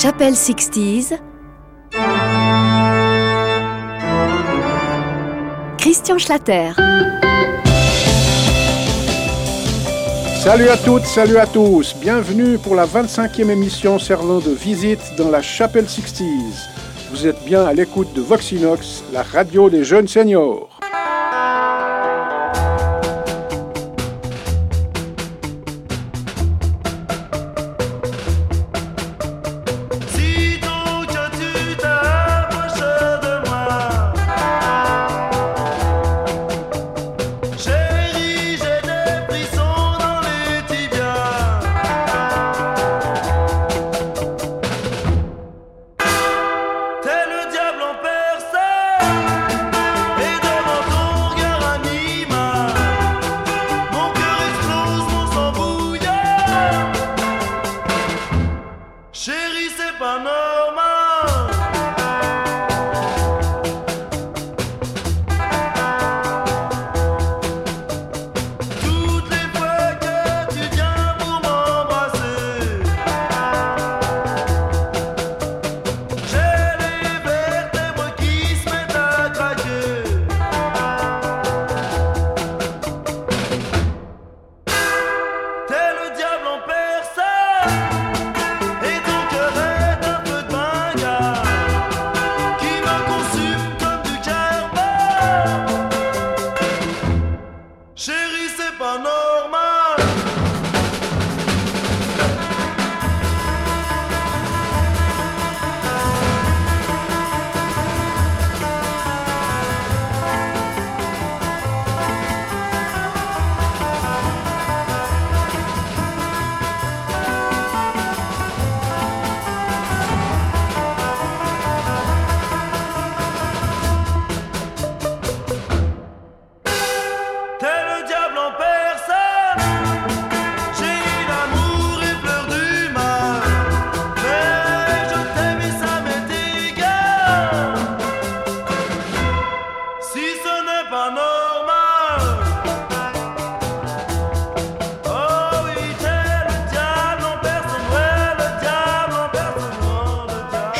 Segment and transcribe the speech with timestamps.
[0.00, 1.18] Chapelle 60s.
[5.76, 6.70] Christian Schlatter.
[10.40, 11.96] Salut à toutes, salut à tous.
[12.00, 16.22] Bienvenue pour la 25e émission servant de visite dans la Chapelle 60s.
[17.10, 20.77] Vous êtes bien à l'écoute de Voxinox, la radio des jeunes seniors.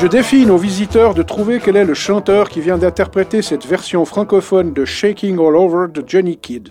[0.00, 4.04] Je défie nos visiteurs de trouver quel est le chanteur qui vient d'interpréter cette version
[4.04, 6.69] francophone de Shaking All Over de Johnny Kidd.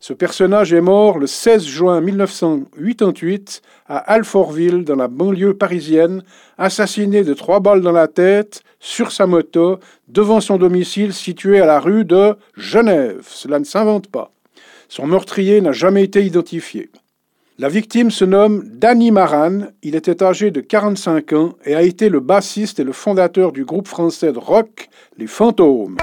[0.00, 6.24] Ce personnage est mort le 16 juin 1988 à Alfortville, dans la banlieue parisienne,
[6.58, 11.66] assassiné de trois balles dans la tête, sur sa moto, devant son domicile situé à
[11.66, 13.24] la rue de Genève.
[13.28, 14.32] Cela ne s'invente pas.
[14.88, 16.90] Son meurtrier n'a jamais été identifié.
[17.56, 22.08] La victime se nomme Danny Maran, il était âgé de 45 ans et a été
[22.08, 24.88] le bassiste et le fondateur du groupe français de rock
[25.18, 25.96] Les Fantômes.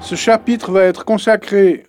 [0.00, 1.84] Ce chapitre va être consacré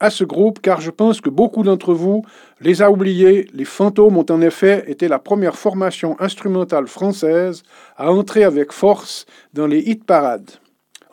[0.00, 2.24] à ce groupe car je pense que beaucoup d'entre vous
[2.62, 3.46] les a oubliés.
[3.52, 7.62] Les Fantômes ont en effet été la première formation instrumentale française
[7.98, 10.50] à entrer avec force dans les hit parades.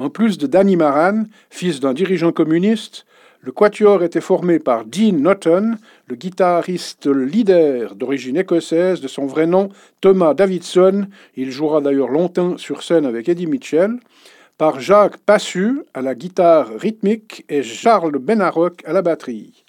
[0.01, 3.05] En plus de Danny Maran, fils d'un dirigeant communiste,
[3.41, 5.75] le quatuor était formé par Dean Norton,
[6.07, 9.69] le guitariste leader d'origine écossaise, de son vrai nom
[10.01, 13.99] Thomas Davidson, il jouera d'ailleurs longtemps sur scène avec Eddie Mitchell,
[14.57, 19.65] par Jacques Passu à la guitare rythmique et Charles Benarroc à la batterie.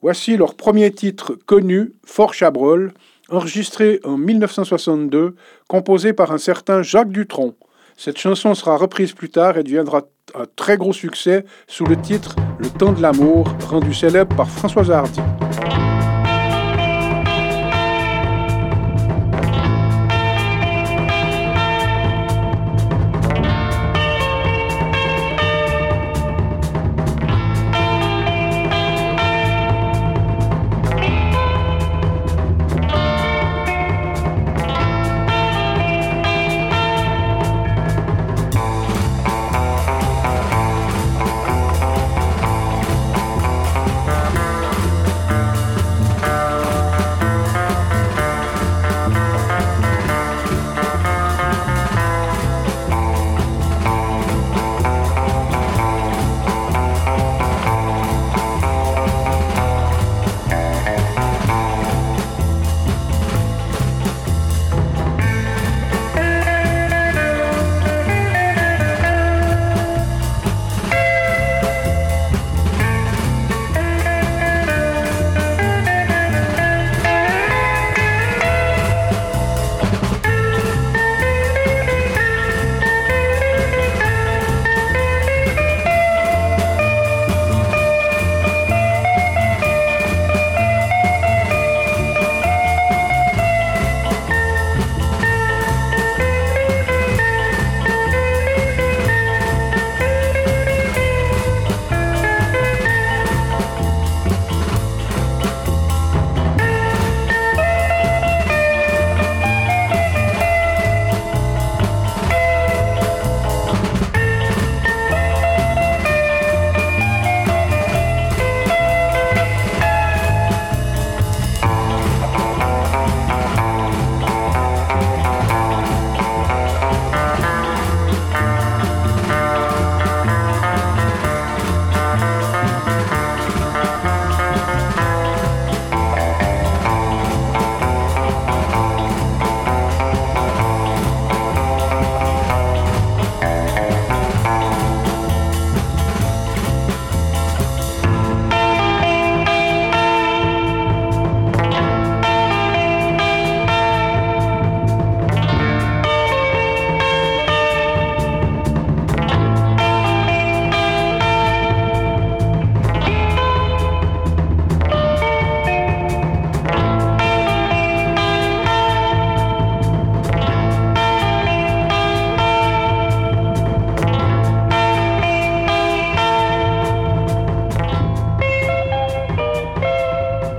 [0.00, 2.94] Voici leur premier titre connu, Fort Chabrol,
[3.30, 5.34] enregistré en 1962,
[5.66, 7.56] composé par un certain Jacques Dutronc.
[7.98, 10.02] Cette chanson sera reprise plus tard et deviendra
[10.34, 14.90] un très gros succès sous le titre Le temps de l'amour, rendu célèbre par Françoise
[14.90, 15.20] Hardy.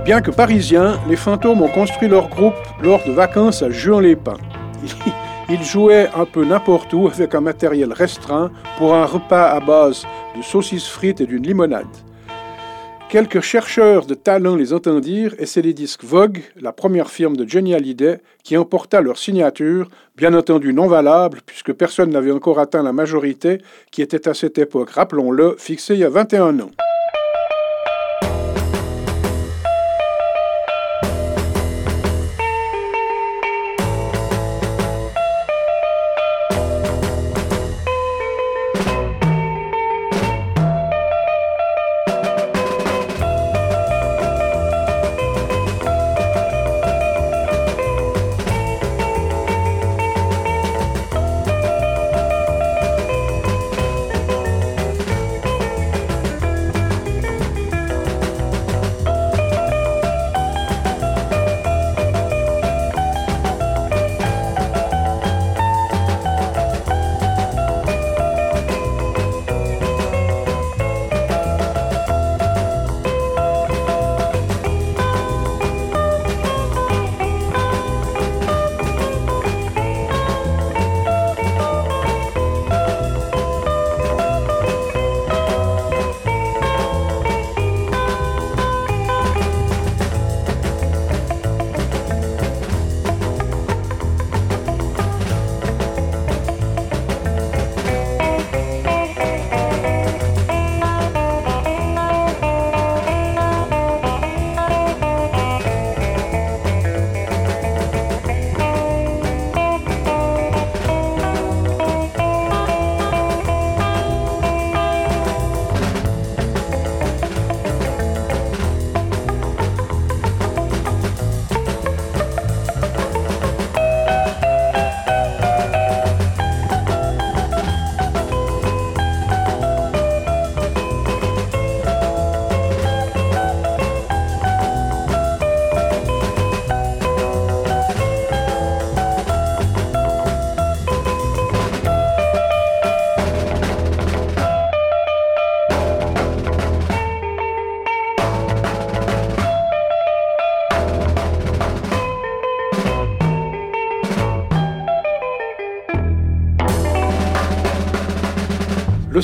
[0.08, 4.38] Bien que parisiens, les fantômes ont construit leur groupe lors de vacances à Juan-les-Pins.
[5.50, 10.06] Ils jouaient un peu n'importe où avec un matériel restreint pour un repas à base
[10.34, 11.84] de saucisses frites et d'une limonade.
[13.10, 17.46] Quelques chercheurs de talent les entendirent et c'est les disques Vogue, la première firme de
[17.46, 22.82] Johnny Hallyday, qui emporta leur signature, bien entendu non valable puisque personne n'avait encore atteint
[22.82, 23.58] la majorité
[23.90, 26.70] qui était à cette époque, rappelons-le, fixée il y a 21 ans.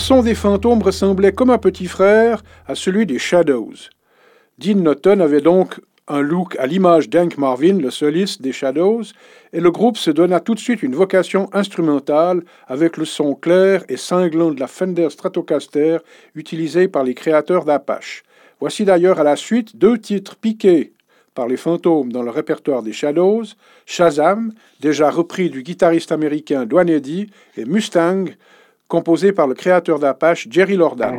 [0.04, 3.88] Son des fantômes ressemblait comme un petit frère à celui des Shadows.
[4.58, 9.04] Dean Norton avait donc un look à l'image d'Hank Marvin, le soliste des Shadows,
[9.54, 13.82] et le groupe se donna tout de suite une vocation instrumentale avec le son clair
[13.88, 15.96] et cinglant de la Fender Stratocaster
[16.34, 18.24] utilisé par les créateurs d'Apache.
[18.60, 20.92] Voici d'ailleurs à la suite deux titres piqués
[21.34, 23.44] par les fantômes dans le répertoire des Shadows,
[23.86, 28.26] Shazam, déjà repris du guitariste américain Dwayne Eddy, et Mustang,
[28.88, 31.14] composé par le créateur d'Apache, Jerry Lordan.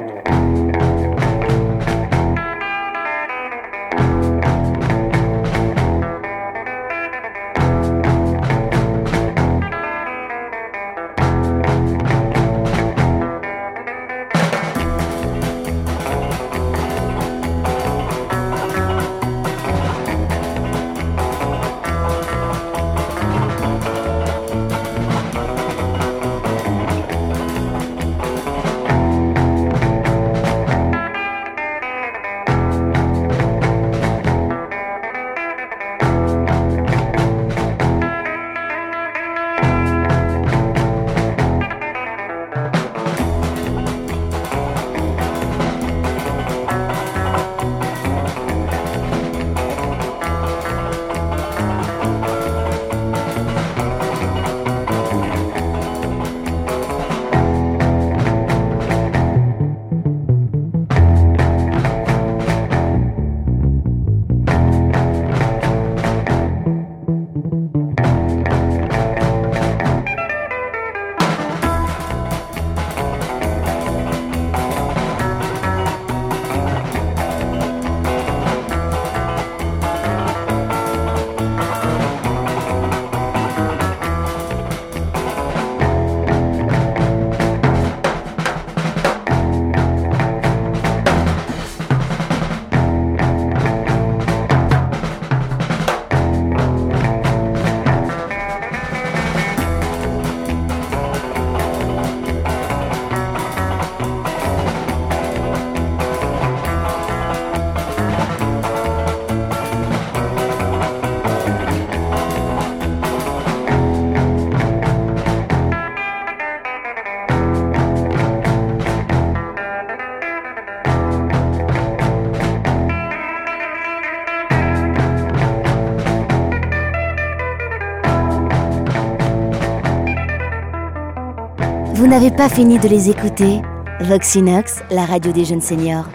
[131.95, 133.61] Vous n'avez pas fini de les écouter
[134.01, 136.09] Voxinox, la radio des jeunes seniors.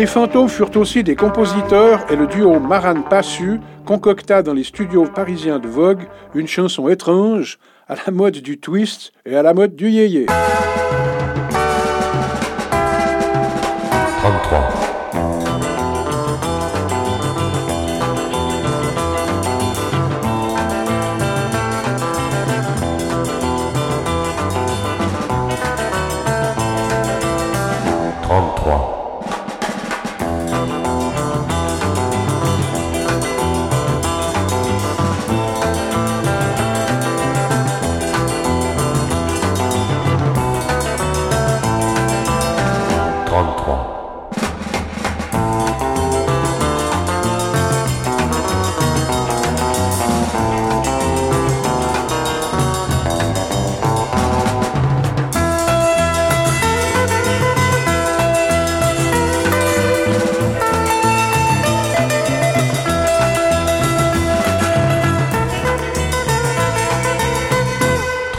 [0.00, 5.04] Les fantômes furent aussi des compositeurs et le duo Maran Passu concocta dans les studios
[5.04, 6.04] parisiens de Vogue
[6.34, 10.24] une chanson étrange à la mode du twist et à la mode du yéyé.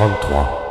[0.01, 0.70] 33.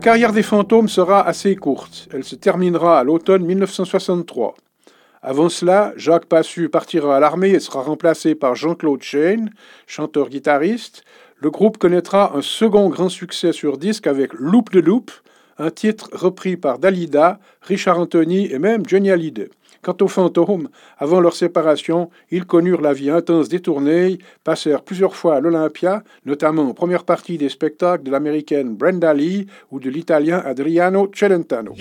[0.00, 2.08] Carrière des fantômes sera assez courte.
[2.12, 4.54] Elle se terminera à l'automne 1963.
[5.22, 9.50] Avant cela, Jacques Passu partira à l'armée et sera remplacé par Jean-Claude Chaine,
[9.86, 11.04] chanteur-guitariste.
[11.36, 15.10] Le groupe connaîtra un second grand succès sur disque avec Loop de Loop,
[15.58, 19.50] un titre repris par Dalida, Richard Anthony et même Johnny Hallyday.
[19.82, 25.16] Quant aux fantômes, avant leur séparation, ils connurent la vie intense des tournées, passèrent plusieurs
[25.16, 29.88] fois à l'Olympia, notamment en première partie des spectacles de l'américaine Brenda Lee ou de
[29.88, 31.74] l'italien Adriano Celentano.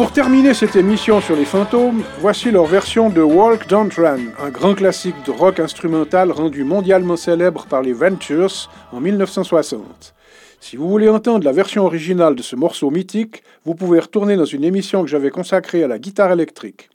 [0.00, 4.48] Pour terminer cette émission sur les fantômes, voici leur version de Walk Don't Run, un
[4.48, 10.14] grand classique de rock instrumental rendu mondialement célèbre par les Ventures en 1960.
[10.58, 14.46] Si vous voulez entendre la version originale de ce morceau mythique, vous pouvez retourner dans
[14.46, 16.88] une émission que j'avais consacrée à la guitare électrique.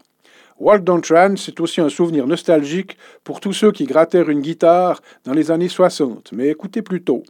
[0.59, 4.99] Walk Don't Run, c'est aussi un souvenir nostalgique pour tous ceux qui grattèrent une guitare
[5.25, 7.21] dans les années 60, mais écoutez plutôt.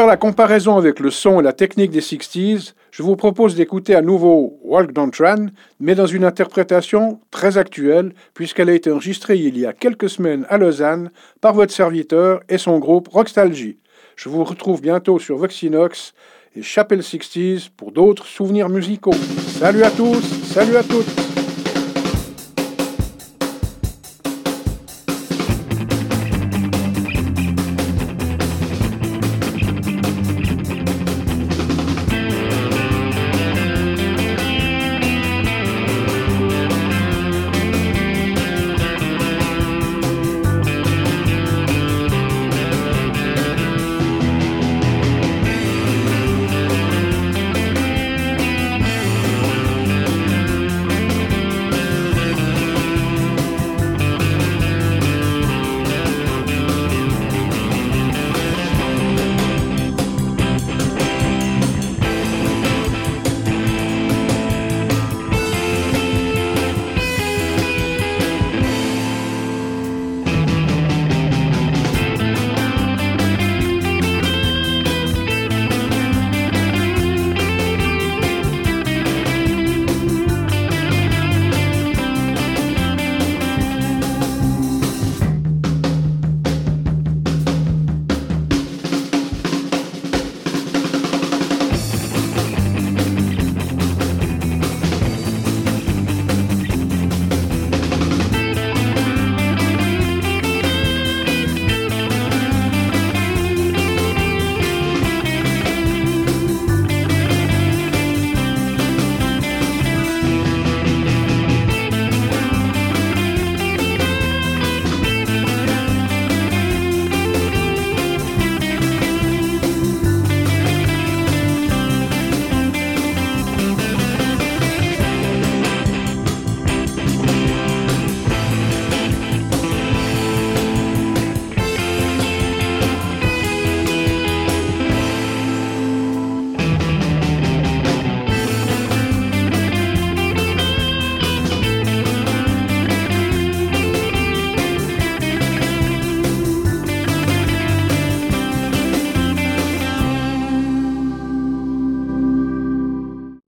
[0.00, 3.94] Faire la comparaison avec le son et la technique des 60s, je vous propose d'écouter
[3.94, 9.36] à nouveau Walk Don't Run, mais dans une interprétation très actuelle, puisqu'elle a été enregistrée
[9.36, 11.10] il y a quelques semaines à Lausanne
[11.42, 13.76] par votre serviteur et son groupe Rockstalgie.
[14.16, 16.14] Je vous retrouve bientôt sur Voxinox
[16.56, 19.12] et Chapelle 60s pour d'autres souvenirs musicaux.
[19.58, 21.29] Salut à tous, salut à toutes!